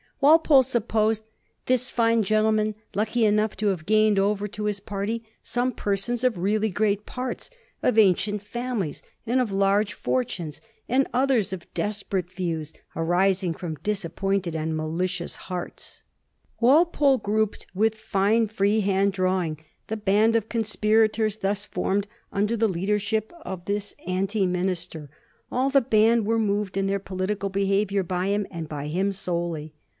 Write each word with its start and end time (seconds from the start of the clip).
16 0.21 0.29
A 0.29 0.37
HISTORY 0.37 0.37
OF 0.37 0.47
THE 0.47 0.49
FOUR 0.49 0.61
GEORGES. 0.61 0.67
ch. 0.67 0.81
xxl 0.81 0.93
Walpole 0.95 1.13
supposed" 1.13 1.23
this 1.67 1.89
fine 1.91 2.23
gentleman 2.23 2.75
lucky 2.95 3.21
enoagh 3.21 3.55
to 3.55 3.67
have 3.67 3.85
gained 3.85 4.19
over 4.19 4.47
to 4.47 4.63
his 4.65 4.79
party 4.79 5.23
some 5.43 5.71
persons 5.71 6.23
of 6.23 6.37
really 6.39 6.69
great 6.69 7.05
parts, 7.05 7.49
of 7.83 7.97
ancient 7.99 8.41
families, 8.41 9.03
and 9.27 9.39
of 9.41 9.51
large 9.51 9.93
fortunes, 9.93 10.59
and 10.89 11.07
oth 11.13 11.31
ers 11.31 11.53
of 11.53 11.71
desperate 11.75 12.31
views, 12.31 12.73
arising 12.95 13.53
from 13.53 13.75
disappointed 13.83 14.55
and 14.55 14.75
malicious 14.77 15.35
hearts." 15.47 16.03
Walpole 16.59 17.17
grouped 17.19 17.67
with 17.75 17.95
fine 17.95 18.47
freehand 18.47 19.13
drawing 19.13 19.59
the 19.87 19.97
band 19.97 20.35
of 20.35 20.49
conspirators 20.49 21.37
thus 21.37 21.65
formed 21.65 22.07
under 22.31 22.55
thff 22.57 22.69
leadership 22.69 23.31
of 23.41 23.65
this 23.65 23.95
anti 24.07 24.47
minister. 24.47 25.09
All 25.51 25.69
the 25.71 25.81
band 25.81 26.25
were 26.27 26.39
moved 26.39 26.75
in 26.77 26.85
their 26.87 26.99
political 26.99 27.49
behavior 27.49 28.01
by 28.03 28.27
him, 28.27 28.47
and 28.51 28.67
by 28.69 28.85
him 28.87 29.11
solely. 29.11 29.73